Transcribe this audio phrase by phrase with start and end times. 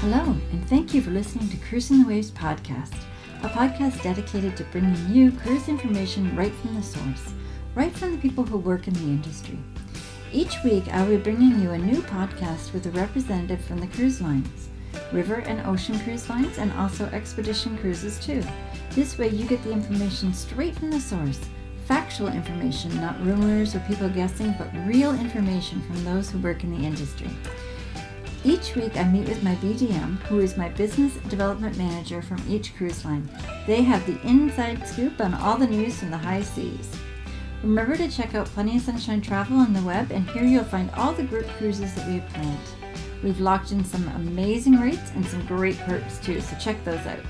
[0.00, 2.94] Hello, and thank you for listening to Cruising the Waves podcast,
[3.42, 7.34] a podcast dedicated to bringing you cruise information right from the source,
[7.74, 9.58] right from the people who work in the industry.
[10.32, 13.88] Each week, I will be bringing you a new podcast with a representative from the
[13.88, 14.70] cruise lines,
[15.12, 18.42] river and ocean cruise lines, and also expedition cruises too.
[18.92, 21.40] This way, you get the information straight from the source
[21.84, 26.70] factual information, not rumors or people guessing, but real information from those who work in
[26.70, 27.28] the industry.
[28.42, 32.74] Each week, I meet with my BDM, who is my business development manager from each
[32.74, 33.28] cruise line.
[33.66, 36.90] They have the inside scoop on all the news from the high seas.
[37.62, 40.90] Remember to check out Plenty of Sunshine Travel on the web, and here you'll find
[40.92, 42.58] all the group cruises that we have planned.
[43.22, 47.20] We've locked in some amazing rates and some great perks too, so check those out.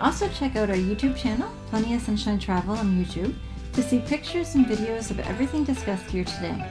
[0.00, 3.34] Also, check out our YouTube channel, Plenty of Sunshine Travel on YouTube,
[3.74, 6.64] to see pictures and videos of everything discussed here today.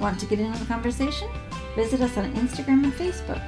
[0.00, 1.28] Want to get into the conversation?
[1.78, 3.40] Visit us on Instagram and Facebook.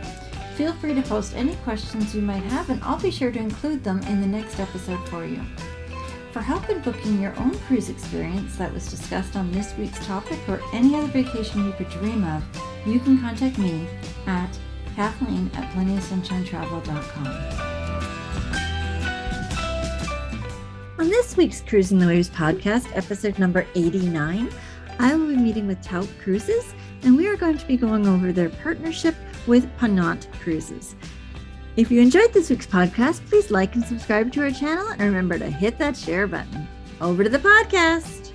[0.54, 3.82] Feel free to post any questions you might have, and I'll be sure to include
[3.82, 5.42] them in the next episode for you.
[6.30, 10.38] For help in booking your own cruise experience that was discussed on this week's topic
[10.48, 12.44] or any other vacation you could dream of,
[12.86, 13.88] you can contact me
[14.28, 14.56] at
[14.94, 17.26] Kathleen at plentyofsunshinetravel.com.
[21.00, 24.52] On this week's Cruising the Waves podcast, episode number 89,
[25.00, 28.32] I will be meeting with Tauck Cruises, and we are going to be going over
[28.32, 29.14] their partnership
[29.46, 30.94] with Ponant Cruises.
[31.76, 35.38] If you enjoyed this week's podcast, please like and subscribe to our channel, and remember
[35.38, 36.68] to hit that share button.
[37.00, 38.32] Over to the podcast.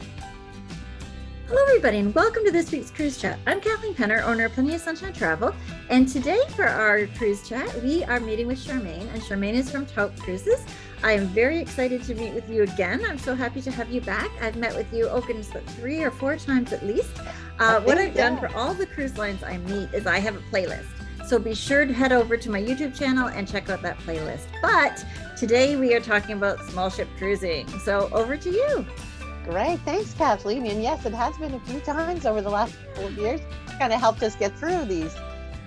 [1.48, 3.38] Hello, everybody, and welcome to this week's cruise chat.
[3.46, 5.54] I'm Kathleen Penner, owner of Plenty of Sunshine Travel,
[5.90, 9.86] and today for our cruise chat, we are meeting with Charmaine, and Charmaine is from
[9.86, 10.66] Tauck Cruises.
[11.06, 13.06] I am very excited to meet with you again.
[13.08, 14.28] I'm so happy to have you back.
[14.42, 17.12] I've met with you, oh goodness, what, three or four times at least.
[17.60, 20.40] Uh, what I've done for all the cruise lines I meet is I have a
[20.52, 20.88] playlist.
[21.28, 24.48] So be sure to head over to my YouTube channel and check out that playlist.
[24.64, 25.06] But
[25.38, 27.68] today we are talking about small ship cruising.
[27.82, 28.84] So over to you.
[29.44, 29.80] Great.
[29.82, 30.66] Thanks, Kathleen.
[30.66, 33.42] And yes, it has been a few times over the last couple of years.
[33.78, 35.16] Kind of helped us get through these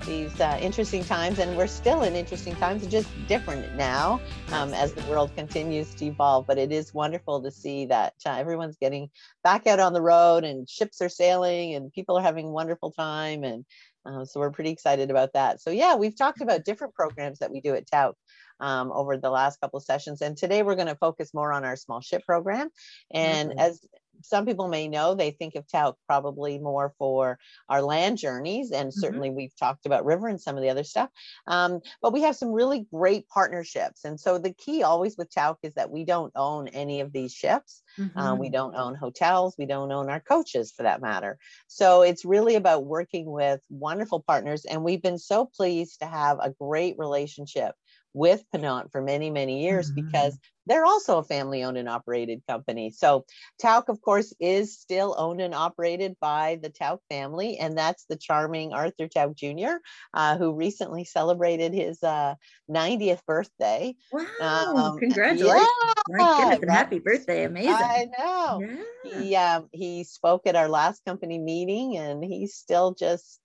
[0.09, 4.19] these uh, interesting times, and we're still in interesting times, just different now
[4.53, 6.47] um, as the world continues to evolve.
[6.49, 9.11] But it is wonderful to see that uh, everyone's getting
[9.45, 12.91] back out on the road, and ships are sailing, and people are having a wonderful
[12.91, 13.65] time, and
[14.07, 15.61] uh, so we're pretty excited about that.
[15.61, 18.15] So yeah, we've talked about different programs that we do at Tauck.
[18.61, 20.21] Um, over the last couple of sessions.
[20.21, 22.71] And today we're going to focus more on our small ship program.
[23.13, 23.59] And mm-hmm.
[23.59, 23.87] as
[24.23, 27.39] some people may know they think of Tauck probably more for
[27.69, 29.01] our land journeys, and mm-hmm.
[29.01, 31.11] certainly we've talked about river and some of the other stuff.
[31.47, 35.57] Um, but we have some really great partnerships, and so the key always with Tauck
[35.63, 37.83] is that we don't own any of these ships.
[37.99, 38.19] Mm-hmm.
[38.19, 38.55] Uh, we mm-hmm.
[38.55, 39.55] don't own hotels.
[39.59, 41.39] We don't own our coaches, for that matter.
[41.67, 46.39] So it's really about working with wonderful partners, and we've been so pleased to have
[46.41, 47.75] a great relationship
[48.19, 50.07] with Ponant for many, many years mm-hmm.
[50.07, 50.37] because
[50.67, 52.91] they're also a family owned and operated company.
[52.91, 53.25] So
[53.63, 57.57] Tauck, of course, is still owned and operated by the Tauck family.
[57.59, 59.79] And that's the charming Arthur Tauck Jr.,
[60.13, 62.35] uh, who recently celebrated his uh,
[62.71, 63.95] 90th birthday.
[64.13, 64.75] Wow.
[64.75, 65.67] Um, Congratulations.
[66.11, 67.45] Yeah, My goodness, happy birthday.
[67.45, 67.73] Amazing.
[67.73, 68.61] I know.
[69.05, 69.21] Yeah.
[69.21, 73.41] He, uh, he spoke at our last company meeting and he's still just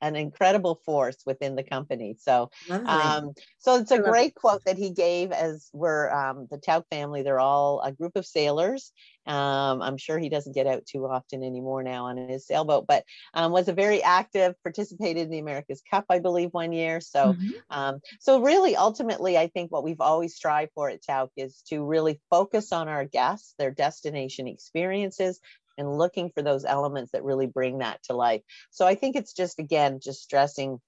[0.00, 2.16] an incredible force within the company.
[2.18, 6.84] So, um, so it's a great quote that he gave as we're um, the Tauck
[6.90, 7.22] family.
[7.22, 8.92] They're all a group of sailors.
[9.26, 13.04] Um, I'm sure he doesn't get out too often anymore now on his sailboat, but
[13.32, 17.00] um, was a very active, participated in the America's Cup, I believe, one year.
[17.00, 17.50] So, mm-hmm.
[17.70, 21.84] Um, so really, ultimately, I think what we've always strived for at Tauck is to
[21.84, 25.40] really focus on our guests, their destination experiences,
[25.78, 28.42] and looking for those elements that really bring that to life.
[28.70, 30.80] So I think it's just, again, just stressing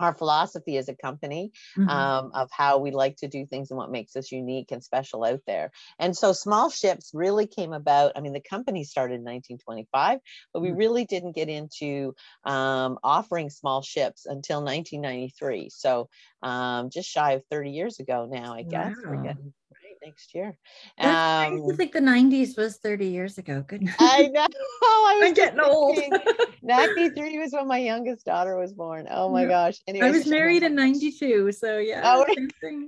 [0.00, 1.88] our philosophy as a company mm-hmm.
[1.88, 5.24] um, of how we like to do things and what makes us unique and special
[5.24, 5.70] out there.
[5.98, 8.12] And so small ships really came about.
[8.14, 10.20] I mean, the company started in 1925,
[10.52, 10.78] but we mm-hmm.
[10.78, 12.14] really didn't get into
[12.44, 15.70] um, offering small ships until 1993.
[15.70, 16.08] So
[16.42, 18.94] um, just shy of 30 years ago now, I guess.
[19.04, 19.22] Wow.
[19.22, 19.52] Getting
[20.08, 20.56] next year.
[20.98, 23.62] Um, I think the 90s was 30 years ago.
[23.66, 23.94] Goodness.
[23.98, 24.46] I know.
[24.82, 25.98] I am getting old.
[26.62, 29.06] 93 was when my youngest daughter was born.
[29.10, 29.76] Oh my gosh.
[29.86, 31.52] Anyway, I was married in 92.
[31.52, 32.00] So yeah.
[32.04, 32.26] Oh,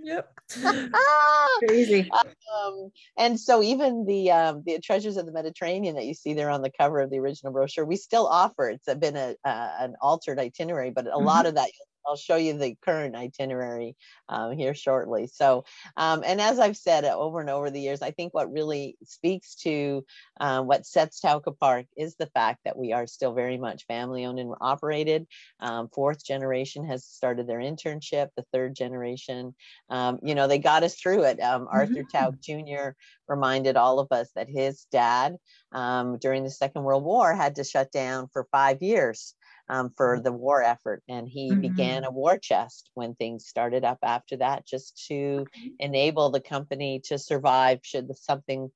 [0.02, 0.32] yep.
[1.69, 2.11] Crazy.
[2.11, 6.50] Um, and so even the um, the treasures of the Mediterranean that you see there
[6.50, 8.70] on the cover of the original brochure, we still offer.
[8.70, 11.26] It's been a uh, an altered itinerary, but a mm-hmm.
[11.26, 11.70] lot of that
[12.10, 13.94] I'll show you the current itinerary
[14.28, 15.28] um, here shortly.
[15.28, 15.64] So,
[15.96, 19.54] um, and as I've said over and over the years, I think what really speaks
[19.62, 20.04] to
[20.40, 24.26] uh, what sets Tauck Park is the fact that we are still very much family
[24.26, 25.28] owned and operated.
[25.60, 28.30] Um, fourth generation has started their internship.
[28.36, 29.54] The third generation,
[29.88, 31.40] um, you know, they got us through it.
[31.40, 32.16] Um, Arthur mm-hmm.
[32.16, 32.96] Tauck Jr.
[33.28, 35.36] reminded all of us that his dad
[35.70, 39.34] um, during the Second World War had to shut down for five years
[39.70, 40.25] um, for mm-hmm.
[40.25, 41.02] the war effort.
[41.08, 41.61] And he mm-hmm.
[41.61, 45.46] began a war chest when things started up after that, just to
[45.78, 48.70] enable the company to survive should something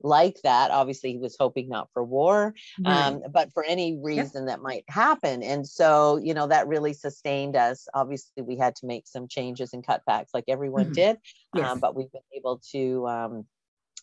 [0.00, 0.70] like that.
[0.70, 2.54] Obviously, he was hoping not for war,
[2.84, 3.06] right.
[3.06, 4.56] um, but for any reason yep.
[4.56, 5.42] that might happen.
[5.42, 7.88] And so, you know, that really sustained us.
[7.92, 10.92] Obviously, we had to make some changes and cutbacks like everyone mm-hmm.
[10.92, 11.16] did,
[11.52, 11.66] yes.
[11.66, 13.44] um, but we've been able to um,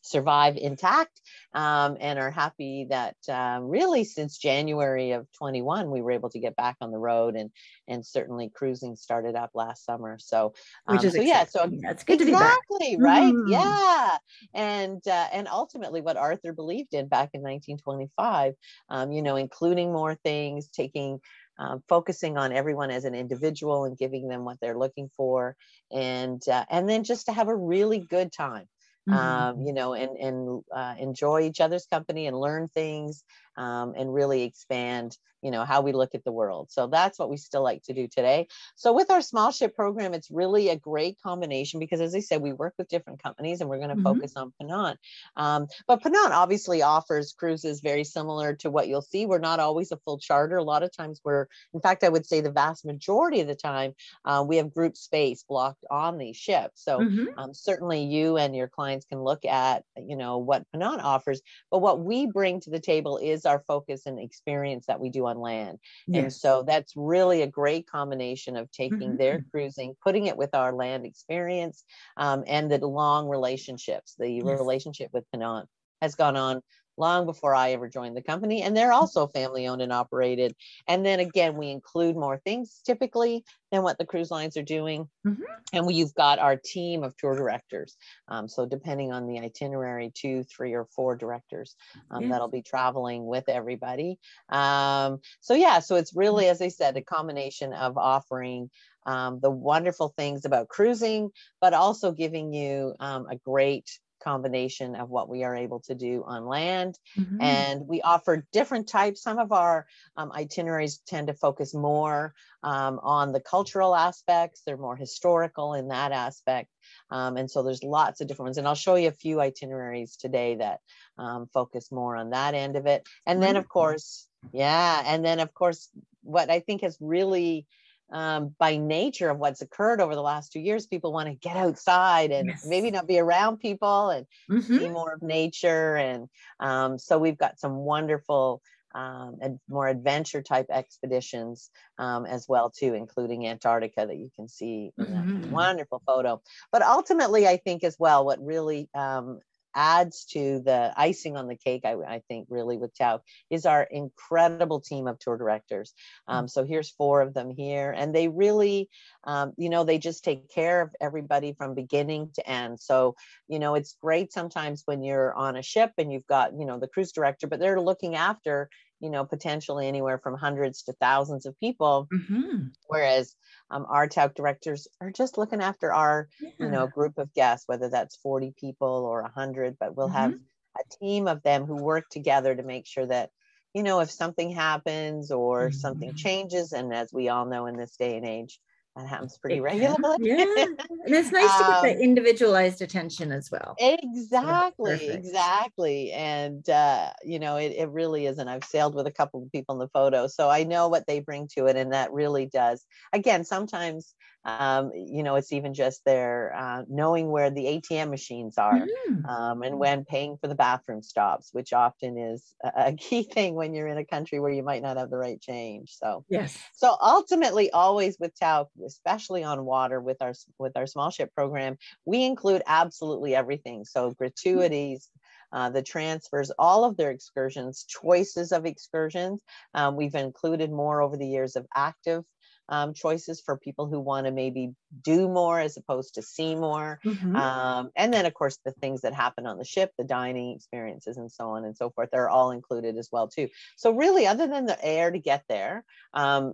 [0.06, 1.22] survive intact
[1.54, 6.40] um, and are happy that uh, really since January of 21 we were able to
[6.40, 7.50] get back on the road and
[7.88, 10.18] and certainly cruising started up last summer.
[10.20, 10.54] So
[10.88, 13.04] um, which is so yeah so that's good exactly to be back.
[13.04, 13.34] right?
[13.34, 13.50] Mm.
[13.50, 14.18] yeah.
[14.54, 18.54] And uh, and ultimately what Arthur believed in back in 1925
[18.90, 21.20] um, you know including more things taking
[21.58, 25.56] um, focusing on everyone as an individual and giving them what they're looking for.
[25.92, 28.68] And uh, and then just to have a really good time
[29.10, 29.18] mm-hmm.
[29.18, 33.24] um, you know, and and uh, enjoy each other's company and learn things
[33.58, 36.72] um, and really expand you know how we look at the world.
[36.72, 38.48] So that's what we still like to do today.
[38.76, 42.42] So with our small ship program it's really a great combination because as i said
[42.42, 44.04] we work with different companies and we're going to mm-hmm.
[44.04, 44.96] focus on Ponant
[45.36, 49.26] um, but Ponant obviously offers cruises very similar to what you'll see.
[49.26, 50.58] We're not always a full charter.
[50.58, 53.56] A lot of times we're in fact i would say the vast majority of the
[53.56, 53.94] time
[54.26, 57.38] uh, we have group space blocked on these ships so mm-hmm.
[57.38, 61.42] um, certainly you and your clients can look at you know what Ponant offers.
[61.72, 65.26] But what we bring to the table is our focus and experience that we do
[65.26, 65.80] on land.
[66.08, 66.24] Yes.
[66.24, 69.18] And so that's really a great combination of taking mm-hmm.
[69.18, 71.84] their cruising, putting it with our land experience,
[72.18, 74.16] um, and the long relationships.
[74.18, 74.44] The yes.
[74.46, 75.66] relationship with Ponant
[76.02, 76.62] has gone on
[76.98, 78.62] long before I ever joined the company.
[78.62, 80.56] And they're also family owned and operated.
[80.88, 85.10] And then again, we include more things typically than what the cruise lines are doing.
[85.26, 85.44] Mm-hmm.
[85.74, 87.98] And we've got our team of tour directors.
[88.28, 91.76] Um, so depending on the itinerary, two, three, or four directors
[92.12, 92.30] um, yeah.
[92.30, 94.20] that'll be traveling with everybody.
[94.50, 98.70] Um, so yeah, so it's really, as I said, a combination of offering
[99.06, 101.30] um, the wonderful things about cruising,
[101.62, 106.24] but also giving you um, a great combination of what we are able to do
[106.26, 106.98] on land.
[107.18, 107.42] Mm-hmm.
[107.42, 109.22] And we offer different types.
[109.22, 109.86] Some of our
[110.18, 112.34] um, itineraries tend to focus more
[112.66, 116.70] um, on the cultural aspects, they're more historical in that aspect.
[117.12, 118.58] Um, and so there's lots of different ones.
[118.58, 120.80] And I'll show you a few itineraries today that
[121.18, 123.08] um, focus more on that end of it.
[123.26, 125.04] And then, of course, yeah.
[125.06, 125.90] And then, of course,
[126.24, 127.68] what I think has really
[128.12, 131.58] um, by nature of what's occurred over the last two years, people want to get
[131.58, 132.66] outside and yes.
[132.66, 134.78] maybe not be around people and mm-hmm.
[134.78, 135.96] see more of nature.
[135.98, 136.30] And
[136.60, 138.62] um, so we've got some wonderful
[138.94, 141.70] um, and more adventure type expeditions
[142.00, 145.52] um, as well too, including Antarctica that you can see in that mm-hmm.
[145.52, 146.42] wonderful photo.
[146.72, 149.42] But ultimately, I think as well, what really um,
[149.76, 153.20] adds to the icing on the cake, I, I think, really with Tauck,
[153.50, 155.94] is our incredible team of tour directors.
[156.28, 156.50] Um, mm.
[156.50, 158.90] so here's four of them here, and they really,
[159.26, 162.80] um, you know, they just take care of everybody from beginning to end.
[162.80, 163.16] So,
[163.48, 166.80] you know, it's great sometimes when you're on a ship and you've got, you know,
[166.80, 168.70] the cruise director, but they're looking after
[169.00, 172.68] you know potentially anywhere from hundreds to thousands of people mm-hmm.
[172.88, 173.36] whereas
[173.70, 176.50] um, our Tauck directors are just looking after our yeah.
[176.60, 180.16] you know group of guests whether that's 40 people or 100 but we'll mm-hmm.
[180.16, 183.30] have a team of them who work together to make sure that
[183.74, 185.78] you know if something happens or mm-hmm.
[185.78, 188.60] something changes and as we all know in this day and age
[188.96, 189.96] that happens pretty regularly.
[190.22, 190.46] Yeah.
[190.46, 193.76] and it's nice to get the um, individualized attention as well.
[193.78, 195.10] Exactly.
[195.10, 196.12] Exactly.
[196.14, 198.38] And, uh, you know, it, it really is.
[198.38, 200.28] And I've sailed with a couple of people in the photo.
[200.28, 201.76] So I know what they bring to it.
[201.76, 202.86] And that really does.
[203.12, 204.14] Again, sometimes
[204.46, 209.26] um, you know, it's even just their uh, knowing where the ATM machines are mm.
[209.28, 213.56] um, and when paying for the bathroom stops, which often is a, a, key thing
[213.56, 215.96] when you're in a country where you might not have the right change.
[215.96, 216.58] So, yes.
[216.76, 221.78] So ultimately, always with Tauck, especially on water with our with our small ship program,
[222.06, 223.84] we include absolutely everything.
[223.84, 225.10] So gratuities.
[225.54, 229.40] Uh, the transfers, all of their excursions, choices of excursions.
[229.74, 232.26] Um, we've included more over the years of active
[232.70, 237.00] um, choices for people who want to maybe do more as opposed to see more.
[237.06, 237.36] Mm-hmm.
[237.36, 241.18] Um, and then, of course, the things that happen on the ship, the dining experiences,
[241.18, 243.50] and so on and so forth, they're all included as well too.
[243.78, 246.54] So really, other than the air to get there, um,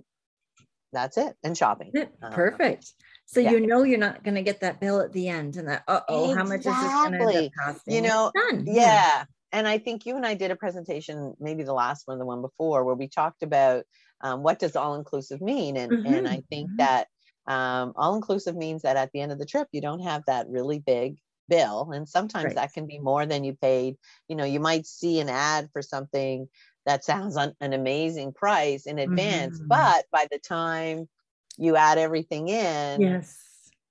[0.94, 1.92] that's it and shopping
[2.22, 2.94] uh, perfect
[3.26, 3.52] so yeah.
[3.52, 6.32] you know you're not going to get that bill at the end and that oh
[6.32, 6.36] exactly.
[6.36, 8.64] how much is this going to end up costing you know yeah.
[8.66, 12.26] yeah and i think you and i did a presentation maybe the last one the
[12.26, 13.86] one before where we talked about
[14.24, 16.14] um, what does all inclusive mean and mm-hmm.
[16.14, 16.78] and i think mm-hmm.
[16.78, 17.08] that
[17.48, 20.48] um, all inclusive means that at the end of the trip you don't have that
[20.50, 21.18] really big
[21.50, 22.56] bill and sometimes right.
[22.56, 23.98] that can be more than you paid
[24.28, 26.48] you know you might see an ad for something
[26.86, 29.68] that sounds an, an amazing price in advance mm-hmm.
[29.68, 31.10] but by the time
[31.58, 33.38] you add everything in yes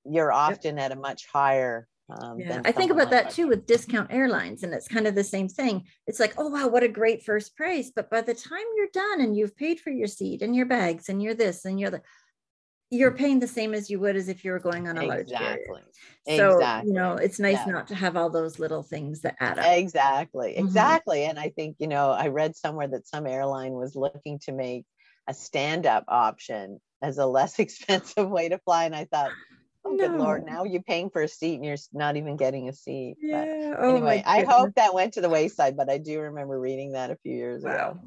[0.05, 0.87] you're often yep.
[0.87, 2.63] at a much higher um, yeah.
[2.65, 5.85] I think about that too with discount airlines, and it's kind of the same thing.
[6.07, 7.93] It's like, oh wow, what a great first price!
[7.95, 11.09] But by the time you're done and you've paid for your seat and your bags
[11.09, 12.03] and you're this and you're the,
[12.91, 15.31] you're paying the same as you would as if you were going on a large
[15.31, 15.81] exactly.
[16.29, 16.89] So exactly.
[16.89, 17.73] you know, it's nice yeah.
[17.73, 19.67] not to have all those little things that add up.
[19.79, 20.67] Exactly, mm-hmm.
[20.67, 21.25] exactly.
[21.25, 24.85] And I think you know, I read somewhere that some airline was looking to make
[25.29, 29.31] a stand-up option as a less expensive way to fly, and I thought.
[29.91, 30.09] Oh, no.
[30.09, 30.47] good lord!
[30.47, 33.17] Now you're paying for a seat and you're not even getting a seat.
[33.21, 33.75] Yeah.
[33.77, 36.93] But oh anyway, I hope that went to the wayside, but I do remember reading
[36.93, 37.73] that a few years wow.
[37.73, 38.01] ago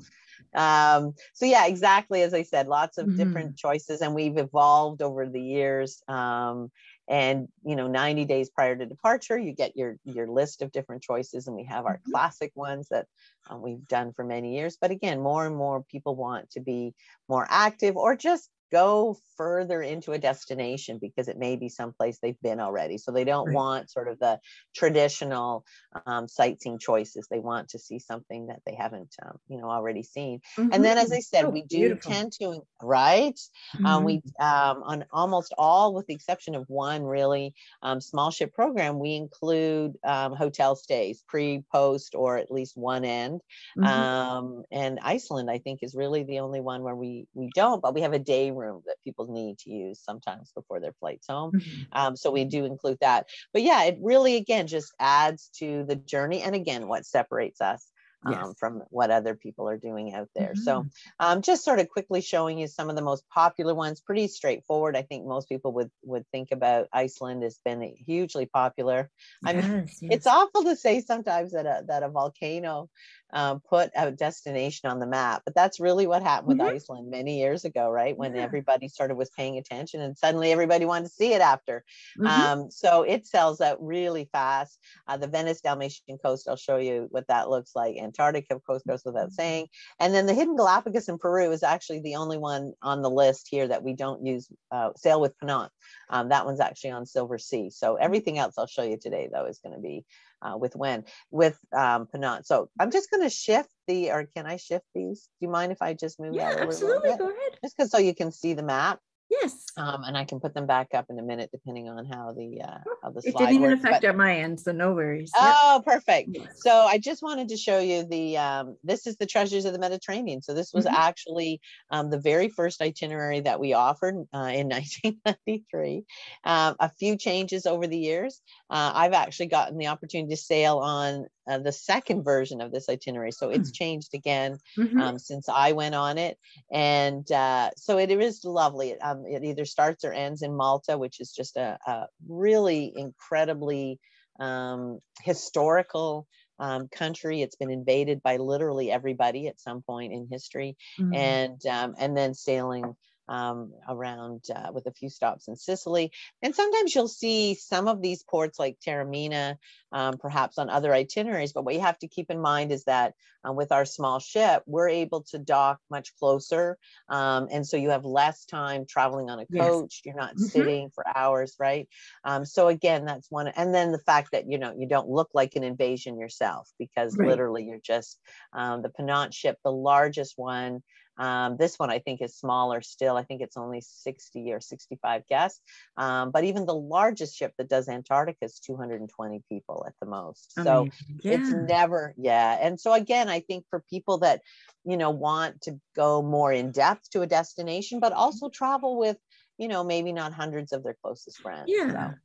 [0.53, 3.17] um, so yeah exactly as i said lots of mm-hmm.
[3.17, 6.71] different choices and we've evolved over the years um,
[7.07, 11.01] and you know 90 days prior to departure you get your your list of different
[11.01, 12.11] choices and we have our mm-hmm.
[12.11, 13.07] classic ones that
[13.49, 16.93] um, we've done for many years but again more and more people want to be
[17.27, 22.41] more active or just go further into a destination because it may be someplace they've
[22.41, 22.97] been already.
[22.97, 23.55] So they don't right.
[23.55, 24.39] want sort of the
[24.75, 25.63] traditional
[26.07, 27.27] um, sightseeing choices.
[27.29, 30.41] They want to see something that they haven't, um, you know, already seen.
[30.57, 30.69] Mm-hmm.
[30.73, 31.13] And then, as mm-hmm.
[31.15, 32.11] I said, we do beautiful.
[32.11, 33.39] tend to, right?
[33.75, 33.85] Mm-hmm.
[33.85, 37.53] Um, we um, on almost all, with the exception of one really
[37.83, 43.05] um, small ship program, we include um, hotel stays, pre, post, or at least one
[43.05, 43.41] end.
[43.77, 44.61] Mm-hmm.
[44.71, 48.01] and Iceland, I think, is really the only one where we we don't, but we
[48.01, 51.51] have a day room room that people need to use sometimes before their flights home.
[51.51, 51.81] Mm-hmm.
[51.91, 53.27] Um, so we do include that.
[53.51, 56.41] But yeah, it really, again, just adds to the journey.
[56.41, 57.85] And again, what separates us
[58.25, 60.53] um, from what other people are doing out there.
[60.53, 60.63] Mm-hmm.
[60.63, 60.85] So,
[61.19, 64.01] um, just sort of quickly showing you some of the most popular ones.
[64.01, 64.95] Pretty straightforward.
[64.95, 69.09] I think most people would would think about Iceland has been hugely popular.
[69.45, 69.99] Yes, I mean, yes.
[70.01, 72.89] it's awful to say sometimes that a that a volcano
[73.33, 75.41] um, put a destination on the map.
[75.43, 76.75] But that's really what happened with mm-hmm.
[76.75, 78.17] Iceland many years ago, right?
[78.17, 78.43] When yeah.
[78.43, 81.83] everybody started was paying attention, and suddenly everybody wanted to see it after.
[82.17, 82.27] Mm-hmm.
[82.27, 84.79] Um, so it sells out really fast.
[85.07, 87.97] Uh, the Venice Dalmatian coast, I'll show you what that looks like.
[87.97, 89.33] Antarctica coast goes without mm-hmm.
[89.33, 89.67] saying,
[89.99, 93.47] and then the hidden Galapagos in Peru is actually the only one on the list
[93.49, 95.69] here that we don't use uh, sail with Ponant.
[96.09, 97.73] Um, that one's actually on Silversea.
[97.73, 100.05] So everything else I'll show you today, though, is going to be
[100.43, 102.45] uh, with when with um, Ponant.
[102.45, 105.23] So I'm just going to shift the, or can I shift these?
[105.39, 107.09] Do you mind if I just move yeah, absolutely.
[107.17, 107.59] Go ahead.
[107.63, 108.99] Just because so you can see the map.
[109.41, 109.65] Yes.
[109.77, 112.61] Um, and I can put them back up in a minute, depending on how the
[112.61, 113.83] uh, how the it didn't even works.
[113.83, 115.31] affect but, at my end, so no worries.
[115.35, 115.85] Oh, yep.
[115.85, 116.29] perfect.
[116.33, 116.61] Yes.
[116.61, 119.79] So I just wanted to show you the um, this is the treasures of the
[119.79, 120.41] Mediterranean.
[120.41, 120.95] So this was mm-hmm.
[120.95, 126.03] actually um, the very first itinerary that we offered uh, in 1993.
[126.43, 128.41] Um, a few changes over the years.
[128.69, 132.89] Uh, I've actually gotten the opportunity to sail on uh, the second version of this
[132.89, 133.31] itinerary.
[133.31, 133.73] So it's hmm.
[133.73, 134.99] changed again mm-hmm.
[134.99, 136.37] um, since I went on it.
[136.71, 138.99] And uh, so it, it is lovely.
[138.99, 143.99] Um, it either starts or ends in Malta, which is just a, a really incredibly
[144.39, 146.27] um, historical
[146.59, 147.41] um, country.
[147.41, 151.13] It's been invaded by literally everybody at some point in history, mm-hmm.
[151.13, 152.95] and um, and then sailing
[153.27, 156.11] um, around uh, with a few stops in Sicily.
[156.41, 159.57] And sometimes you'll see some of these ports like Taormina,
[159.91, 161.53] um, perhaps on other itineraries.
[161.53, 163.13] But what you have to keep in mind is that
[163.47, 166.77] uh, with our small ship, we're able to dock much closer.
[167.09, 170.01] Um, and so you have less time traveling on a coach.
[170.03, 170.05] Yes.
[170.05, 170.45] You're not mm-hmm.
[170.45, 171.87] sitting for hours, right?
[172.23, 173.47] Um, so again, that's one.
[173.47, 177.17] And then the fact that, you know, you don't look like an invasion yourself because
[177.17, 177.27] right.
[177.27, 178.19] literally you're just
[178.53, 180.81] um, the Ponant ship, the largest one
[181.17, 183.15] um, this one I think is smaller still.
[183.15, 185.61] I think it's only 60 or 65 guests.
[185.97, 190.53] Um, but even the largest ship that does Antarctica is 220 people at the most.
[190.63, 190.87] So
[191.23, 191.33] yeah.
[191.33, 192.57] it's never, yeah.
[192.59, 194.41] And so again, I think for people that,
[194.85, 199.17] you know, want to go more in depth to a destination, but also travel with,
[199.57, 201.65] you know, maybe not hundreds of their closest friends.
[201.67, 202.11] Yeah.
[202.11, 202.15] So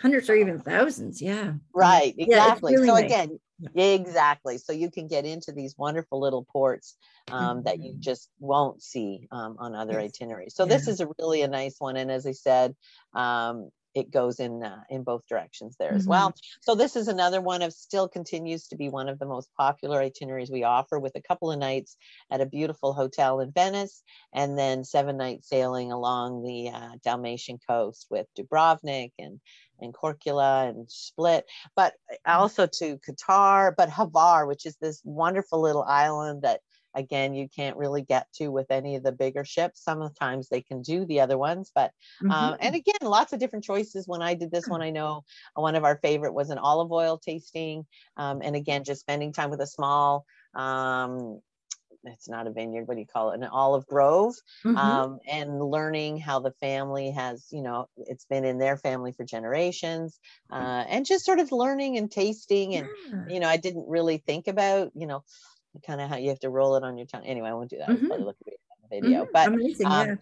[0.00, 3.04] hundreds or even thousands yeah right exactly yeah, really so nice.
[3.04, 3.40] again
[3.74, 6.96] exactly so you can get into these wonderful little ports
[7.30, 7.64] um, mm-hmm.
[7.64, 8.00] that you mm-hmm.
[8.00, 10.12] just won't see um, on other yes.
[10.14, 10.76] itineraries so yeah.
[10.76, 12.74] this is a really a nice one and as i said
[13.14, 15.98] um, it goes in uh, in both directions there mm-hmm.
[15.98, 16.34] as well.
[16.60, 20.00] So this is another one of still continues to be one of the most popular
[20.00, 21.96] itineraries we offer with a couple of nights
[22.30, 27.58] at a beautiful hotel in Venice and then seven nights sailing along the uh, Dalmatian
[27.68, 29.40] coast with Dubrovnik and
[29.82, 31.44] and Korcula and Split,
[31.76, 31.94] but
[32.26, 36.60] also to Kotor, but Hvar, which is this wonderful little island that
[36.94, 39.82] again you can't really get to with any of the bigger ships.
[39.82, 41.90] Sometimes they can do the other ones but
[42.22, 42.54] um, mm-hmm.
[42.60, 44.06] and again lots of different choices.
[44.06, 45.24] When i did this one i know
[45.54, 47.86] one of our favorite was an olive oil tasting
[48.16, 51.40] um, and again just spending time with a small um,
[52.04, 54.76] it's not a vineyard what do you call it an olive grove mm-hmm.
[54.76, 59.24] um, and learning how the family has you know it's been in their family for
[59.24, 60.18] generations
[60.50, 63.34] uh, and just sort of learning and tasting and yeah.
[63.34, 65.22] you know i didn't really think about you know
[65.86, 67.24] kind of how you have to roll it on your tongue.
[67.24, 67.88] Anyway, I won't do that.
[67.88, 68.12] Mm-hmm.
[68.12, 68.52] look at
[68.90, 69.30] the video, mm-hmm.
[69.32, 70.16] but Amazing, um, yeah.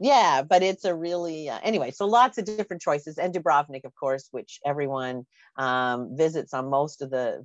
[0.00, 1.90] yeah, but it's a really uh, anyway.
[1.90, 5.26] So lots of different choices, and Dubrovnik, of course, which everyone
[5.56, 7.44] um, visits on most of the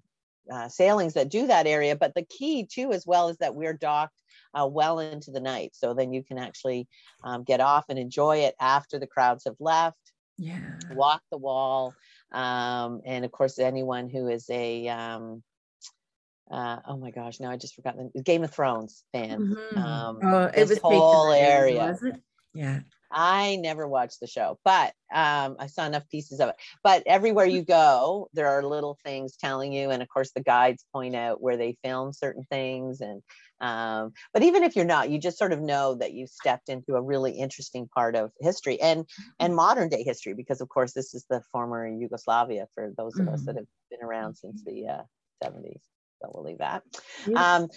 [0.51, 1.96] uh, sailings that do that area.
[1.96, 4.22] But the key too, as well, is that we're docked
[4.53, 6.88] uh, well into the night, so then you can actually
[7.24, 9.98] um, get off and enjoy it after the crowds have left.
[10.38, 10.60] Yeah,
[10.94, 11.94] walk the wall,
[12.32, 15.44] um, and of course, anyone who is a um,
[16.50, 19.39] uh, oh my gosh, now I just forgot the Game of Thrones fan.
[19.39, 19.77] Mm-hmm.
[19.77, 21.98] Um, oh, it was whole area.
[22.53, 22.79] Yeah.
[23.12, 26.56] I never watched the show, but um, I saw enough pieces of it.
[26.84, 30.86] But everywhere you go, there are little things telling you, and of course, the guides
[30.94, 33.01] point out where they film certain things.
[33.01, 33.22] And
[33.62, 36.96] um, but even if you're not, you just sort of know that you stepped into
[36.96, 39.06] a really interesting part of history and
[39.39, 43.25] and modern day history, because of course, this is the former Yugoslavia for those of
[43.25, 43.34] mm-hmm.
[43.34, 45.01] us that have been around since the uh,
[45.44, 45.82] 70s.
[46.22, 46.84] So we'll leave that.
[47.36, 47.70] Um,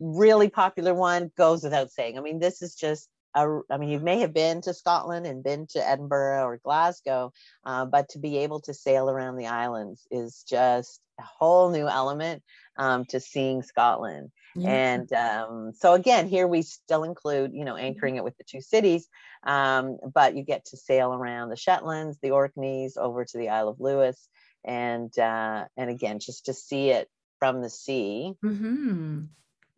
[0.00, 2.18] really popular one goes without saying.
[2.18, 5.42] I mean, this is just a, I mean, you may have been to Scotland and
[5.42, 7.32] been to Edinburgh or Glasgow,
[7.64, 11.88] uh, but to be able to sail around the islands is just a whole new
[11.88, 12.42] element
[12.76, 14.30] um, to seeing Scotland.
[14.56, 18.60] And um, so again, here we still include, you know, anchoring it with the two
[18.60, 19.08] cities,
[19.42, 23.68] um, but you get to sail around the Shetlands, the Orkneys, over to the Isle
[23.68, 24.28] of Lewis,
[24.64, 27.08] and uh, and again, just to see it
[27.40, 28.34] from the sea.
[28.44, 29.24] Mm-hmm.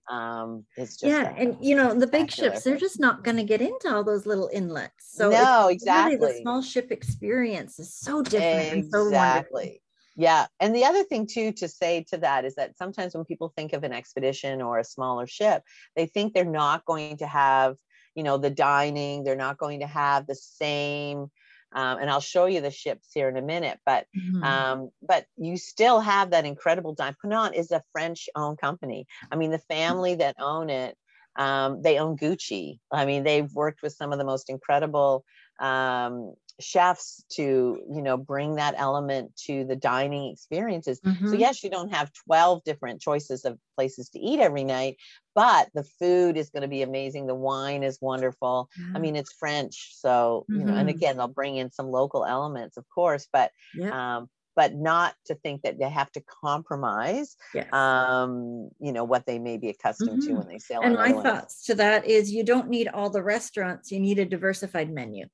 [0.08, 3.42] Um, it's just yeah, and you know the big ships, they're just not going to
[3.42, 5.12] get into all those little inlets.
[5.12, 6.16] So no, exactly.
[6.16, 8.86] Really the small ship experience is so different.
[8.94, 9.80] Exactly.
[9.82, 10.46] So yeah.
[10.60, 13.74] And the other thing, too, to say to that is that sometimes when people think
[13.74, 15.62] of an expedition or a smaller ship,
[15.94, 17.76] they think they're not going to have,
[18.14, 21.30] you know, the dining, they're not going to have the same
[21.76, 23.78] um, and I'll show you the ships here in a minute.
[23.84, 24.42] But mm-hmm.
[24.42, 27.14] um, but you still have that incredible dime.
[27.22, 29.06] Ponant is a French-owned company.
[29.30, 30.96] I mean, the family that own it,
[31.36, 32.78] um, they own Gucci.
[32.90, 35.24] I mean, they've worked with some of the most incredible
[35.60, 41.28] um, chefs to you know bring that element to the dining experiences mm-hmm.
[41.28, 44.96] so yes you don't have 12 different choices of places to eat every night
[45.34, 49.32] but the food is going to be amazing the wine is wonderful i mean it's
[49.34, 50.60] french so mm-hmm.
[50.60, 50.96] you know and mm-hmm.
[50.96, 54.16] again they'll bring in some local elements of course but yeah.
[54.16, 57.70] um, but not to think that they have to compromise yes.
[57.74, 60.28] um, you know what they may be accustomed mm-hmm.
[60.28, 63.22] to when they sail and my thoughts to that is you don't need all the
[63.22, 65.26] restaurants you need a diversified menu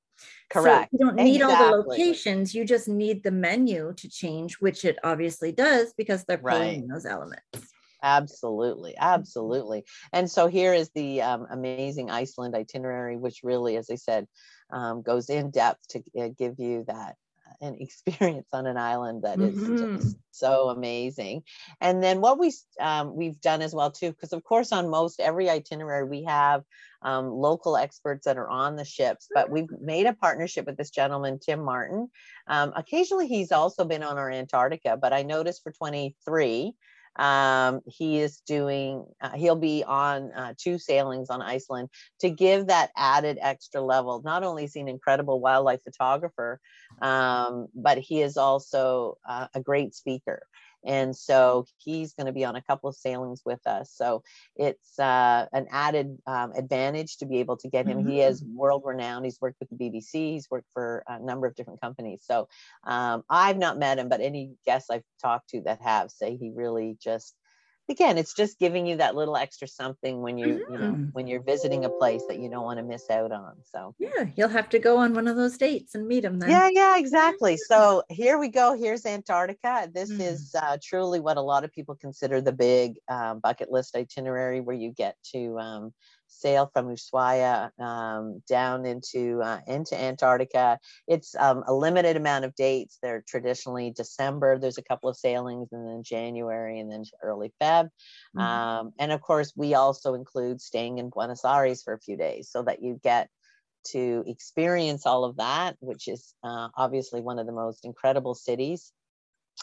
[0.49, 1.65] correct so you don't need exactly.
[1.65, 6.23] all the locations you just need the menu to change which it obviously does because
[6.25, 6.89] they're pulling right.
[6.89, 7.43] those elements
[8.03, 13.95] absolutely absolutely and so here is the um, amazing iceland itinerary which really as i
[13.95, 14.27] said
[14.71, 17.15] um, goes in depth to uh, give you that
[17.61, 19.97] an experience on an island that is mm-hmm.
[19.97, 21.43] just so amazing.
[21.81, 25.19] And then what we um, we've done as well too, because of course on most
[25.19, 26.63] every itinerary we have
[27.01, 30.89] um, local experts that are on the ships, but we've made a partnership with this
[30.89, 32.09] gentleman Tim Martin.
[32.47, 36.73] Um, occasionally he's also been on our Antarctica, but I noticed for 23
[37.15, 42.67] um, he is doing uh, he'll be on uh, two sailings on iceland to give
[42.67, 46.59] that added extra level not only is he an incredible wildlife photographer
[47.01, 50.43] um, but he is also uh, a great speaker
[50.85, 54.23] and so he's going to be on a couple of sailings with us so
[54.55, 58.09] it's uh, an added um, advantage to be able to get him mm-hmm.
[58.09, 58.57] he is mm-hmm.
[58.57, 62.21] world renowned he's worked with the bbc he's worked for a number of different companies
[62.23, 62.47] so
[62.85, 66.49] um, i've not met him but any guests i've talked to that have say he
[66.53, 67.35] really just
[67.89, 70.73] again it's just giving you that little extra something when you mm-hmm.
[70.73, 71.03] you know mm-hmm.
[71.13, 74.25] when you're visiting a place that you don't want to miss out on so yeah
[74.35, 76.97] you'll have to go on one of those dates and meet him then yeah yeah
[76.97, 80.21] exactly so here we go here's antarctica this mm.
[80.21, 84.61] is uh, truly what a lot of people consider the big um, bucket list itinerary
[84.61, 85.93] where you get to um,
[86.39, 90.79] sail from Ushuaia um, down into uh, into Antarctica.
[91.07, 92.97] It's um, a limited amount of dates.
[93.01, 94.57] They're traditionally December.
[94.57, 97.85] There's a couple of sailings, and then January, and then early Feb.
[97.85, 98.39] Mm-hmm.
[98.39, 102.49] Um, and of course, we also include staying in Buenos Aires for a few days,
[102.49, 103.29] so that you get
[103.91, 108.91] to experience all of that, which is uh, obviously one of the most incredible cities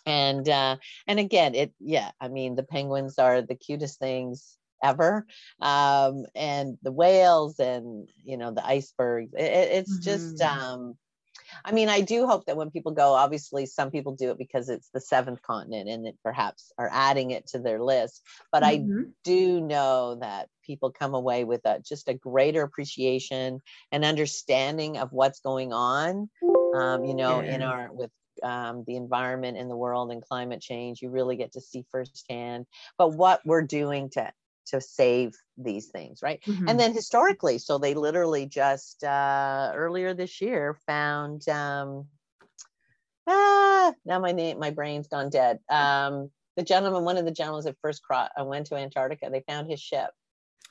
[0.07, 5.27] and uh and again it yeah i mean the penguins are the cutest things ever
[5.61, 10.05] um and the whales and you know the icebergs it, it's mm-hmm.
[10.05, 10.95] just um
[11.65, 14.69] I mean, I do hope that when people go, obviously, some people do it because
[14.69, 18.23] it's the seventh continent and that perhaps are adding it to their list.
[18.53, 19.01] But mm-hmm.
[19.01, 24.99] I do know that people come away with a, just a greater appreciation and understanding
[24.99, 26.31] of what's going on.
[26.73, 27.55] Um, you know, yeah.
[27.55, 28.11] in our with
[28.43, 31.03] um, the environment in the world and climate change.
[31.03, 32.67] You really get to see firsthand.
[32.97, 34.33] But what we're doing to
[34.71, 36.41] to save these things, right?
[36.47, 36.69] Mm-hmm.
[36.69, 41.49] And then historically, so they literally just uh, earlier this year found.
[41.49, 42.07] Um,
[43.27, 45.59] ah, now my name, my brain's gone dead.
[45.69, 49.45] Um, the gentleman, one of the gentlemen that first cro- uh, went to Antarctica, they
[49.47, 50.11] found his ship.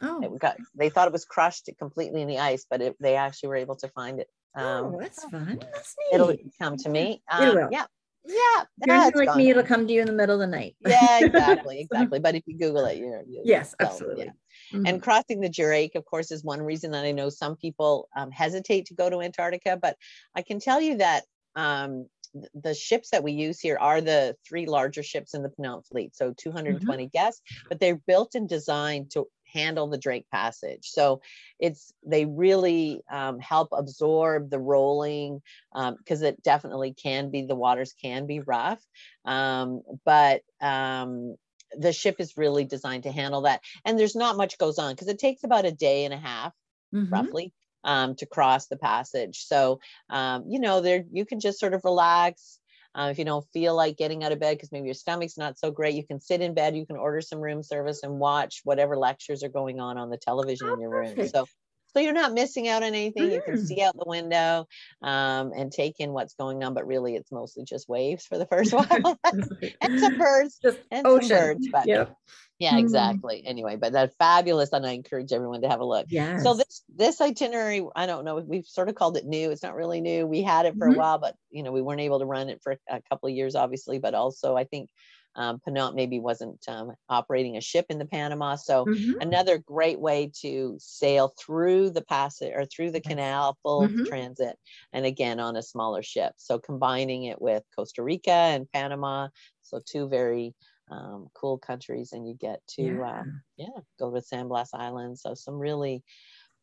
[0.01, 0.21] Oh.
[0.21, 3.49] It got, they thought it was crushed completely in the ice, but it, they actually
[3.49, 5.59] were able to find it um, oh, that's fun.
[5.73, 6.15] That's neat.
[6.15, 7.21] It'll come to me.
[7.29, 7.85] Um, yeah.
[8.25, 8.63] Yeah.
[8.81, 10.75] If you're like me, it'll come to you in the middle of the night.
[10.85, 11.81] yeah, exactly.
[11.81, 12.19] Exactly.
[12.19, 14.25] But if you Google it, you're, you're yes, absolutely.
[14.25, 14.31] Yeah.
[14.73, 14.85] Mm-hmm.
[14.85, 18.31] And crossing the Drake, of course, is one reason that I know some people um,
[18.31, 19.77] hesitate to go to Antarctica.
[19.81, 19.95] But
[20.35, 21.23] I can tell you that
[21.55, 22.07] um,
[22.53, 26.15] the ships that we use here are the three larger ships in the Ponant fleet,
[26.15, 27.09] so 220 mm-hmm.
[27.11, 30.89] guests, but they're built and designed to handle the Drake Passage.
[30.89, 31.21] So
[31.59, 35.41] it's they really um, help absorb the rolling
[35.73, 38.83] because um, it definitely can be the waters can be rough,
[39.25, 41.35] um, but um,
[41.77, 43.61] the ship is really designed to handle that.
[43.85, 46.53] And there's not much goes on because it takes about a day and a half,
[46.93, 47.13] mm-hmm.
[47.13, 47.53] roughly.
[47.81, 49.45] Um, to cross the passage.
[49.47, 52.59] So, um, you know, there you can just sort of relax,
[52.95, 55.59] uh, if you don't feel like getting out of bed because maybe your stomach's not
[55.59, 58.61] so great, you can sit in bed, you can order some room service and watch
[58.63, 61.27] whatever lectures are going on on the television in your room.
[61.27, 61.45] So
[61.93, 63.23] so you're not missing out on anything.
[63.23, 63.33] Mm.
[63.33, 63.65] You can mm.
[63.65, 64.67] see out the window
[65.01, 68.45] um, and take in what's going on, but really it's mostly just waves for the
[68.45, 69.19] first while
[69.81, 71.29] and some birds just and ocean.
[71.29, 71.67] some birds.
[71.71, 72.15] But yep.
[72.59, 72.79] yeah, mm.
[72.79, 73.43] exactly.
[73.45, 76.07] Anyway, but that's fabulous, and I encourage everyone to have a look.
[76.09, 76.37] Yeah.
[76.39, 79.51] So this this itinerary, I don't know, we've sort of called it new.
[79.51, 80.27] It's not really new.
[80.27, 80.95] We had it for mm-hmm.
[80.95, 83.35] a while, but you know, we weren't able to run it for a couple of
[83.35, 83.99] years, obviously.
[83.99, 84.89] But also, I think
[85.35, 85.61] um,
[85.93, 88.55] maybe wasn't um, operating a ship in the Panama.
[88.55, 89.21] So mm-hmm.
[89.21, 94.05] another great way to sail through the passage or through the canal, full mm-hmm.
[94.05, 94.57] transit,
[94.91, 96.33] and again on a smaller ship.
[96.37, 99.29] So combining it with Costa Rica and Panama,
[99.61, 100.55] so two very
[100.91, 103.01] um, cool countries, and you get to yeah.
[103.01, 103.23] Uh,
[103.57, 105.19] yeah go to San Blas Island.
[105.19, 106.03] So some really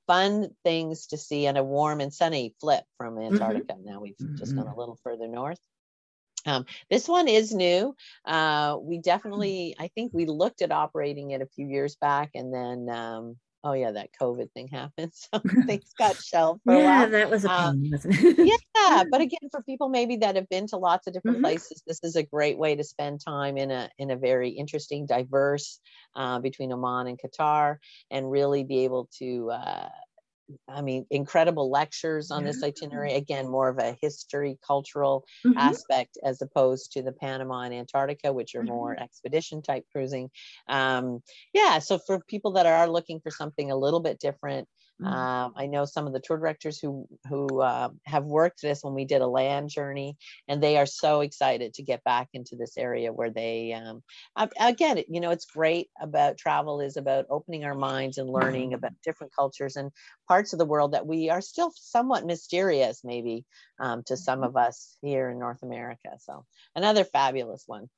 [0.07, 3.35] fun things to see and a warm and sunny flip from mm-hmm.
[3.35, 3.75] Antarctica.
[3.75, 3.91] Mm-hmm.
[3.91, 4.75] Now we've just gone mm-hmm.
[4.75, 5.61] a little further north.
[6.47, 7.95] Um, this one is new.
[8.25, 12.55] Uh, we definitely, I think we looked at operating it a few years back and
[12.55, 15.13] then, um, oh yeah, that COVID thing happened.
[15.13, 17.11] So things got shelved for yeah, a while.
[17.11, 18.61] that was a um, pain, um, wasn't it?
[18.75, 21.47] yeah, but again, for people maybe that have been to lots of different mm-hmm.
[21.47, 25.07] places, this is a great way to spend time in a in a very interesting,
[25.07, 25.81] diverse
[26.15, 27.79] uh, between Oman and Qatar,
[28.11, 29.89] and really be able to uh,
[30.69, 32.53] I mean, incredible lectures on yeah.
[32.53, 33.15] this itinerary.
[33.15, 35.59] Again, more of a history, cultural mm-hmm.
[35.59, 38.69] aspect as opposed to the Panama and Antarctica, which are mm-hmm.
[38.69, 40.31] more expedition type cruising.
[40.69, 44.69] Um, yeah, so for people that are looking for something a little bit different,
[45.01, 45.13] Mm-hmm.
[45.13, 48.95] Um, I know some of the tour directors who who uh, have worked this when
[48.95, 50.17] we did a land journey,
[50.49, 54.03] and they are so excited to get back into this area where they um,
[54.59, 58.77] again, you know, it's great about travel is about opening our minds and learning mm-hmm.
[58.77, 59.91] about different cultures and
[60.29, 63.45] parts of the world that we are still somewhat mysterious, maybe
[63.79, 64.49] um, to some mm-hmm.
[64.49, 66.11] of us here in North America.
[66.21, 67.91] So another fabulous one.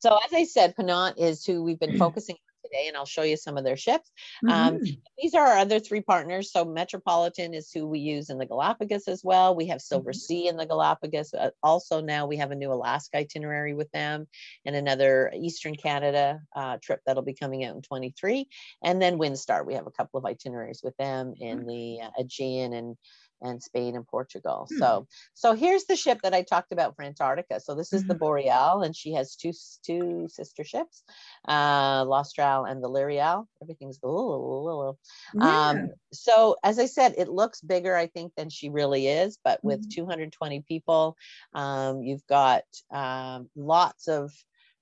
[0.00, 2.36] So as I said, Ponant is who we've been focusing
[2.76, 4.10] today, and I'll show you some of their ships.
[4.48, 4.76] Um, mm-hmm.
[4.76, 6.52] Um, these are our other three partners.
[6.52, 9.54] So Metropolitan is who we use in the Galapagos as well.
[9.54, 10.18] We have Silver mm-hmm.
[10.18, 11.34] Sea in the Galapagos.
[11.34, 14.26] Uh, also now we have a new Alaska itinerary with them,
[14.64, 18.48] and another Eastern Canada uh, trip that'll be coming out in 23.
[18.82, 21.68] And then Windstar, we have a couple of itineraries with them in mm-hmm.
[21.68, 22.96] the uh, Aegean and
[23.40, 24.66] and Spain and Portugal.
[24.70, 24.78] Hmm.
[24.78, 27.60] So so here's the ship that I talked about for Antarctica.
[27.60, 28.08] So this is mm-hmm.
[28.08, 29.52] the Boreal, and she has two
[29.84, 31.02] two sister ships,
[31.48, 33.46] uh, L'Austral and the Le Lyrial.
[33.62, 34.98] Everything's a little,
[35.34, 35.68] yeah.
[35.68, 39.38] um, so as I said, it looks bigger, I think, than she really is.
[39.42, 40.02] But with mm-hmm.
[40.02, 41.16] 220 people,
[41.54, 44.32] um, you've got um, lots of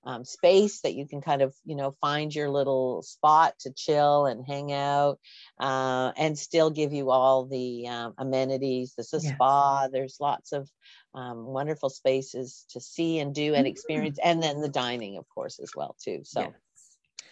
[0.04, 4.26] um, space that you can kind of you know find your little spot to chill
[4.26, 5.18] and hang out
[5.58, 9.32] uh, and still give you all the um, amenities there's a Yes.
[9.34, 10.70] spa there's lots of
[11.14, 13.70] um, wonderful spaces to see and do and Mhm.
[13.70, 16.52] experience and then the dining of course as well too so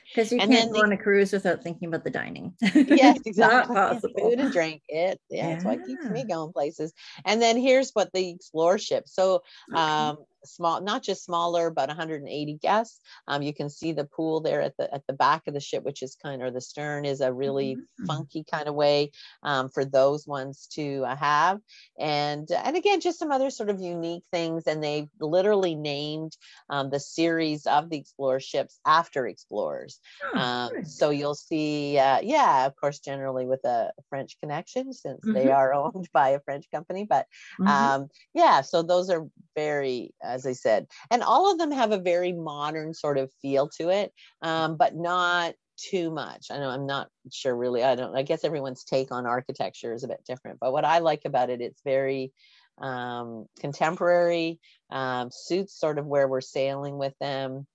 [0.08, 2.54] Because you And can't go the- on a cruise without thinking about the dining.
[2.88, 6.92] yes exactly Not Yeah, food and drink it yeah, that's what keeps me going places
[7.24, 9.80] and then here's what the explore ship so Okay.
[9.80, 14.61] um small not just smaller but 180 guests um you can see the pool there
[14.61, 17.05] at the at the back of the ship which is kind of or the stern
[17.05, 18.07] is a really Mhm.
[18.07, 19.12] funky kind of way
[19.44, 21.61] um, for those ones to uh, have
[21.98, 26.37] and and again just some other sort of unique things and they've literally named
[26.68, 32.20] um, the series of the explorer ships after explorers Oh, um, so you'll see, uh,
[32.22, 35.50] yeah, of course, generally with a French connection since they Mhm.
[35.50, 37.05] are owned by a French company.
[37.05, 37.26] But
[37.59, 37.92] Mhm.
[37.92, 41.99] um, yeah, so those are very, as I said, and all of them have a
[41.99, 44.12] very modern sort of feel to it,
[44.43, 46.47] um, but not too much.
[46.51, 47.83] I know I'm not sure really.
[47.83, 50.59] I don't, I guess everyone's take on architecture is a bit different.
[50.61, 52.33] But what I like about it, it's very
[52.79, 54.61] um, contemporary,
[54.91, 57.67] um, suits sort of where we're sailing with them,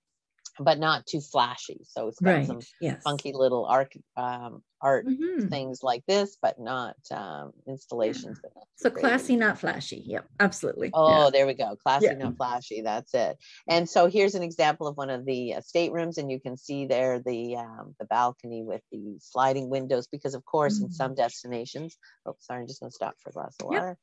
[0.60, 1.80] but not too flashy.
[1.84, 2.46] So it's got right.
[2.46, 3.02] some yes.
[3.02, 5.50] funky little art um, art Mhm.
[5.50, 8.40] things like this, but not um, installations.
[8.42, 10.02] that are So classy, not flashy.
[10.06, 10.90] Yep, absolutely.
[10.94, 11.30] Oh, Yeah.
[11.30, 11.74] there we go.
[11.76, 12.14] Classy, Yeah.
[12.14, 12.82] not flashy.
[12.82, 13.38] That's it.
[13.66, 16.86] And so here's an example of one of the uh, staterooms, and you can see
[16.86, 20.06] there the um, the balcony with the sliding windows.
[20.06, 20.92] Because of course, in Mm.
[20.92, 23.98] some destinations, oh, sorry, I'm just going to stop for a glass of water.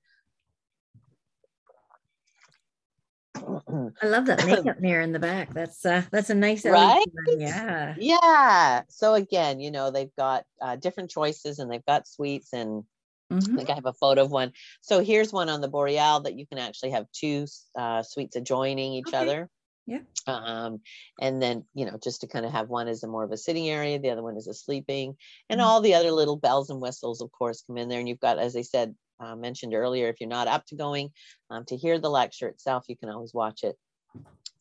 [4.02, 5.54] I love that makeup mirror in the back.
[5.54, 7.06] That's uh that's a nice Right?
[7.26, 7.96] Yeah.
[7.96, 8.84] yeah.
[8.90, 13.08] So again, you know, they've got uh, different choices, and they've got suites and I
[13.30, 13.60] Mhm.
[13.60, 14.54] think I have a photo of one.
[14.82, 18.94] So here's one on the Boreal that you can actually have two uh, suites adjoining
[18.94, 19.16] each Okay.
[19.16, 19.50] other.
[19.86, 20.04] Yeah.
[20.28, 20.82] Um,
[21.20, 23.38] and then, you know, just to kind of have one as a more of a
[23.38, 25.18] sitting area, the other one is a sleeping,
[25.50, 25.62] and Mhm.
[25.62, 28.00] all the other little bells and whistles, of course, come in there.
[28.00, 31.12] And you've got, as I said, uh, mentioned earlier, if you're not up to going
[31.50, 33.78] um, to hear the lecture itself, you can always watch it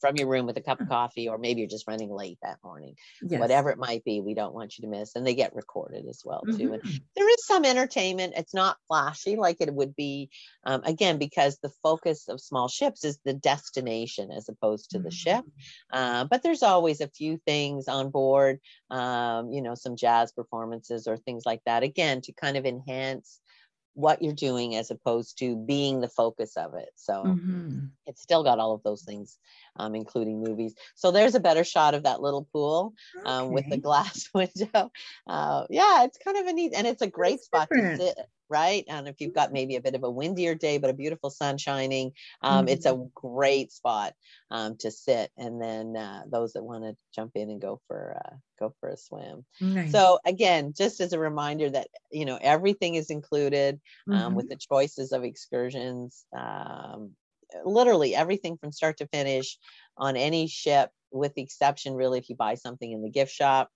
[0.00, 2.58] from your room with a cup of coffee, or maybe you're just running late that
[2.62, 3.40] morning, Yes.
[3.40, 4.20] whatever it might be.
[4.20, 6.72] We don't want you to miss, and they get recorded as well too.
[6.72, 7.04] And Mhm.
[7.16, 8.34] there is some entertainment.
[8.36, 10.30] It's not flashy like it would be,
[10.64, 15.10] um, again, because the focus of small ships is the destination as opposed to the
[15.10, 15.46] ship.
[15.90, 21.06] Uh, but there's always a few things on board, um, you know, some jazz performances
[21.06, 23.40] or things like that, again, to kind of enhance
[23.94, 26.90] what you're doing as opposed to being the focus of it.
[26.96, 27.96] So Mhm.
[28.06, 29.38] it's still got all of those things,
[29.76, 30.74] um, including movies.
[30.94, 34.90] So there's a better shot of that little pool um, with the glass window.
[35.26, 38.02] Uh, yeah, it's kind of a neat, and it's a great That's spot different.
[38.02, 38.18] to sit,
[38.54, 38.84] right?
[38.88, 41.58] And if you've got maybe a bit of a windier day, but a beautiful sun
[41.58, 42.12] shining,
[42.42, 44.14] um, it's a great spot
[44.50, 45.32] um, to sit.
[45.36, 48.88] And then uh, those that want to jump in and go for uh, go for
[48.90, 49.44] a swim.
[49.60, 50.04] Nice.
[50.04, 54.36] So again, just as a reminder that you know everything is included um, Mhm.
[54.36, 56.24] with the choices of excursions.
[56.36, 57.16] Um,
[57.64, 59.58] literally everything from start to finish
[59.96, 63.70] on any ship, with the exception, really, if you buy something in the gift shop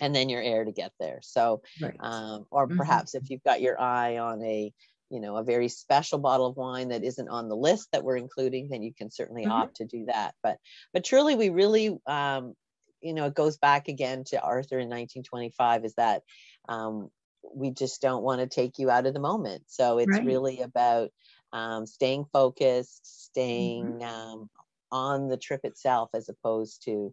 [0.00, 1.20] and then you're air to get there.
[1.22, 2.00] So, right.
[2.00, 2.70] um, or Mhm.
[2.70, 4.72] perhaps if you've got your eye on a
[5.10, 8.16] you know a very special bottle of wine that isn't on the list that we're
[8.16, 9.70] including then you can certainly Mhm.
[9.70, 10.58] opt to do that but
[10.92, 12.54] but truly we really um
[13.00, 16.22] you know it goes back again to arthur in 1925 is that
[16.68, 17.10] um
[17.54, 20.22] we just don't want to take you out of the moment so it's Right.
[20.22, 21.10] really about
[21.52, 23.24] um, staying focused
[23.58, 23.92] Mm-hmm.
[24.04, 24.48] staying um,
[24.92, 27.12] on the trip itself as opposed to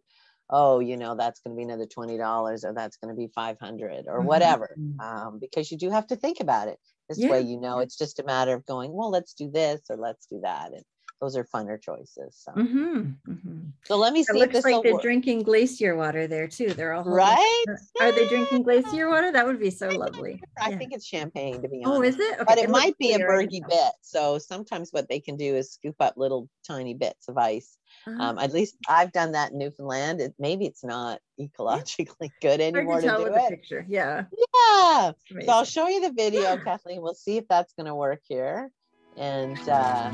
[0.50, 4.06] oh you know that's going to be another $20 or that's going to be 500
[4.08, 4.26] or Mhm.
[4.26, 6.80] whatever um, because you do have to think about it
[7.10, 9.82] this Yeah, way you know it's just a matter of going well let's do this
[9.90, 10.84] or let's do that and
[11.22, 13.72] those are funner choices so, Mhm, mhm.
[13.86, 16.74] so let me see if looks this like they're work drinking glacier water there too.
[16.74, 17.64] They're all right.
[17.66, 19.32] holding- Are they drinking glacier water?
[19.32, 20.42] That would be so lovely.
[20.62, 20.78] i Yeah.
[20.78, 22.00] think it's champagne to be honest.
[22.00, 22.34] Oh, is it?
[22.36, 25.56] Okay, but it looks might be a bergy bit so sometimes what they can do
[25.56, 28.24] is scoop up little tiny bits of ice Uh-huh.
[28.24, 33.02] um, at least i've done that in newfoundland it, maybe it's not ecologically good anymore
[33.02, 33.86] to to, do with the it picture.
[33.88, 34.26] Yeah.
[34.32, 36.58] yeah So I'll show you the video, Yeah.
[36.58, 37.02] Kathleen.
[37.02, 38.72] We'll see if that's going to work here.
[39.16, 40.12] And uh,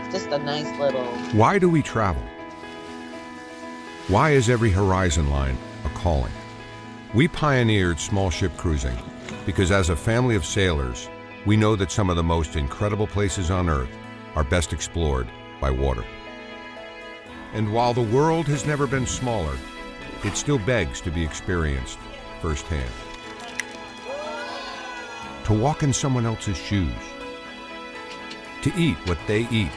[0.00, 1.04] it's just a nice little.
[1.32, 2.22] Why do we travel?
[4.08, 6.32] Why is every horizon line a calling?
[7.14, 8.96] We pioneered small ship cruising
[9.46, 11.08] because, as a family of sailors,
[11.46, 13.90] we know that some of the most incredible places on Earth
[14.34, 15.28] are best explored
[15.62, 16.04] by water.
[17.54, 19.56] And while the world has never been smaller,
[20.24, 21.98] it still begs to be experienced
[22.40, 22.90] firsthand.
[25.44, 26.92] To walk in someone else's shoes,
[28.62, 29.70] to eat what they eat,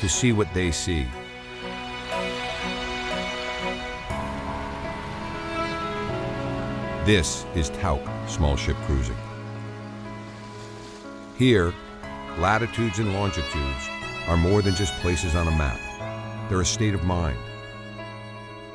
[0.00, 1.06] to see what they see.
[7.04, 9.16] This is Tauck Small Ship Cruising.
[11.36, 11.72] Here,
[12.38, 13.88] latitudes and longitudes
[14.28, 15.80] are more than just places on a map.
[16.48, 17.38] They're a state of mind,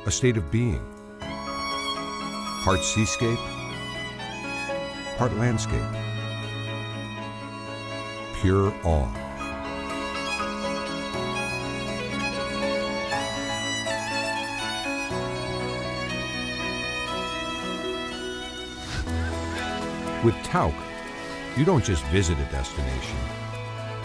[0.06, 0.84] a state of being.
[2.64, 3.38] Part seascape,
[5.18, 5.82] part landscape.
[8.42, 9.20] Pure awe.
[20.24, 20.74] With Tauck,
[21.58, 23.18] you don't just visit a destination,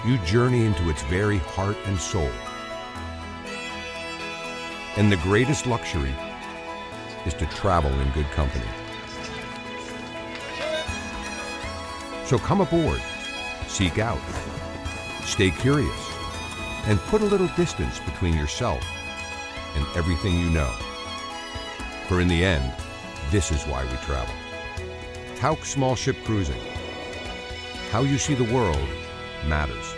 [0.05, 2.31] you journey into its very heart and soul.
[4.97, 6.15] And the greatest luxury
[7.27, 8.65] is to travel in good company.
[12.25, 13.01] So come aboard,
[13.67, 14.21] seek out,
[15.25, 16.17] stay curious,
[16.87, 18.85] and put a little distance between yourself
[19.75, 20.71] and everything you know.
[22.07, 22.73] For in the end,
[23.31, 24.35] this is why we travel.
[25.37, 26.61] Tauck Small Ship Cruising.
[27.91, 28.89] How you see the world
[29.47, 29.98] matters.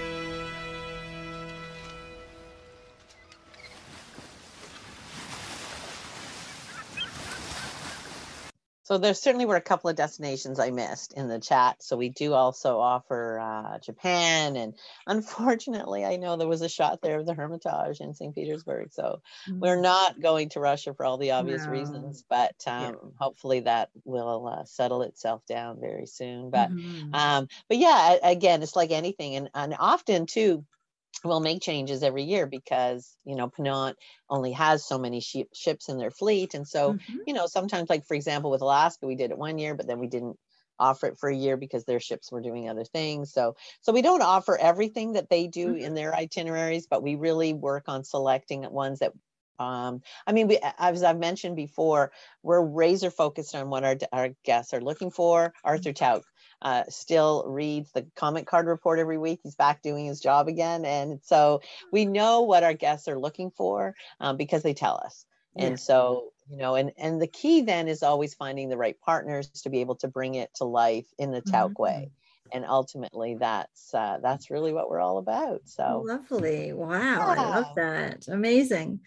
[8.91, 11.81] So there certainly were a couple of destinations I missed in the chat.
[11.81, 14.75] So we do also offer uh, Japan, and
[15.07, 18.35] unfortunately, I know there was a shot there of the Hermitage in St.
[18.35, 18.93] Petersburg.
[18.93, 19.61] So mm-hmm.
[19.61, 21.71] we're not going to Russia for all the obvious no.
[21.71, 22.93] reasons, but um, yeah.
[23.21, 26.51] hopefully that will uh, settle itself down very soon.
[26.51, 27.15] But mm-hmm.
[27.15, 30.65] um, but yeah, again, it's like anything, and and often too
[31.25, 33.95] will make changes every year because you know Ponant
[34.29, 37.17] only has so many sh- ships in their fleet, and so mm-hmm.
[37.27, 39.99] you know sometimes, like for example, with Alaska, we did it one year, but then
[39.99, 40.39] we didn't
[40.79, 43.33] offer it for a year because their ships were doing other things.
[43.33, 45.85] So so we don't offer everything that they do mm-hmm.
[45.85, 49.13] in their itineraries, but we really work on selecting ones that
[49.61, 54.31] um, I mean, we, as I've mentioned before, we're razor focused on what our, our
[54.45, 55.53] guests are looking for.
[55.63, 56.23] Arthur Tauck
[56.63, 59.41] uh, still reads the comment card report every week.
[59.43, 60.85] He's back doing his job again.
[60.87, 61.61] And so
[61.93, 65.27] we know what our guests are looking for um, because they tell us.
[65.57, 65.77] And yeah.
[65.77, 69.69] so, you know, and, and the key then is always finding the right partners to
[69.69, 71.83] be able to bring it to life in the Tauck mm-hmm.
[71.83, 72.11] way
[72.53, 77.27] and ultimately that's uh, that's really what we're all about so lovely wow yeah.
[77.27, 78.99] i love that amazing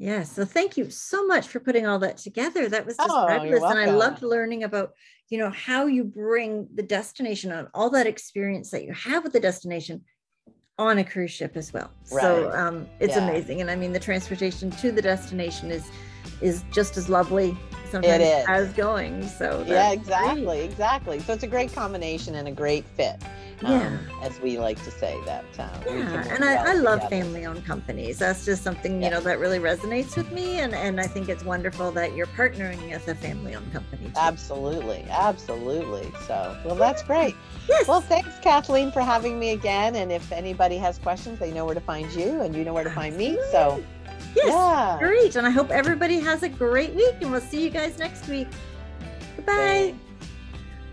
[0.00, 3.26] yeah so thank you so much for putting all that together that was just oh,
[3.26, 4.92] fabulous and i loved learning about
[5.28, 9.34] you know how you bring the destination on all that experience that you have with
[9.34, 10.02] the destination
[10.78, 12.22] on a cruise ship as well right.
[12.22, 13.28] so um, it's yeah.
[13.28, 15.90] amazing and i mean the transportation to the destination is
[16.40, 17.54] is just as lovely
[17.90, 20.64] sometimes as going so yeah exactly great.
[20.64, 23.22] exactly so it's a great combination and a great fit
[23.64, 25.44] um, as we like to say that.
[25.58, 28.18] Uh, yeah, and I, I love family-owned companies.
[28.18, 31.44] That's just something you know that really resonates with me, and and I think it's
[31.44, 34.06] wonderful that you're partnering with a family-owned company.
[34.06, 34.12] Too.
[34.16, 36.10] Absolutely, absolutely.
[36.26, 37.34] So, well, that's great.
[37.68, 37.86] Yes.
[37.86, 39.96] Well, thanks, Kathleen, for having me again.
[39.96, 42.84] And if anybody has questions, they know where to find you, and you know where
[42.84, 43.38] to find me.
[43.50, 43.82] So.
[44.36, 44.96] Yes, yeah.
[44.98, 45.36] great.
[45.36, 48.48] And I hope everybody has a great week, and we'll see you guys next week.
[49.36, 49.54] Goodbye.
[49.54, 50.09] Thanks.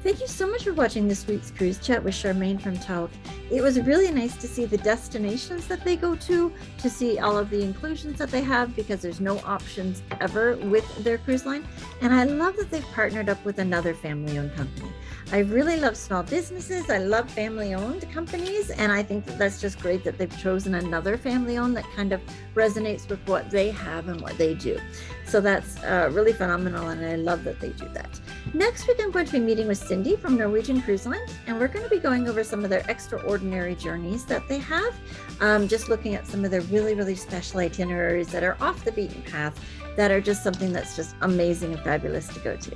[0.04, 3.10] Thank you so much for watching this week's cruise chat with Charmaine from Tauck.
[3.50, 7.36] It was really nice to see the destinations that they go to, to see all
[7.36, 11.68] of the inclusions that they have because there's no options ever with their cruise line.
[12.02, 14.92] And I love that they've partnered up with another family owned company.
[15.32, 16.90] I really love small businesses.
[16.90, 18.70] I love family owned companies.
[18.70, 22.14] And I think that that's just great that they've chosen another family owned that kind
[22.14, 22.22] of
[22.54, 24.80] resonates with what they have and what they do.
[25.26, 26.90] So that's uh, really phenomenal.
[26.90, 28.22] And I love that they do that.
[28.54, 31.68] Next week, I'm going to be meeting with Cindy from Norwegian Cruise Lines, and we're
[31.68, 34.96] going to be going over some of their extraordinary journeys that they have.
[35.42, 38.92] Um, just looking at some of their really, really special itineraries that are off the
[38.92, 39.60] beaten path
[39.96, 42.76] that are just something that's just amazing and fabulous to go to.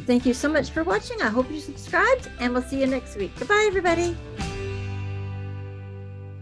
[0.00, 1.22] Thank you so much for watching.
[1.22, 3.32] I hope you subscribed, and we'll see you next week.
[3.38, 4.16] Goodbye, everybody.